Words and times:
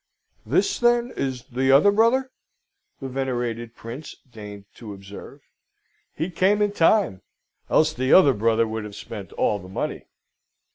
"This, 0.47 0.79
then, 0.79 1.11
is 1.15 1.43
the 1.43 1.71
other 1.71 1.91
brother?" 1.91 2.31
the 2.99 3.07
Venerated 3.07 3.75
Prince 3.75 4.15
deigned 4.31 4.65
to 4.73 4.93
observe. 4.95 5.41
"He 6.15 6.31
came 6.31 6.59
in 6.59 6.71
time, 6.71 7.21
else 7.69 7.93
the 7.93 8.11
other 8.11 8.33
brother 8.33 8.67
would 8.67 8.83
have 8.83 8.95
spent 8.95 9.31
all 9.33 9.59
the 9.59 9.69
money. 9.69 10.07